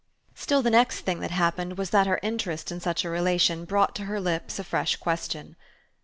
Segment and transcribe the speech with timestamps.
[0.33, 3.93] Still the next thing that happened was that her interest in such a relation brought
[3.97, 5.55] to her lips a fresh question.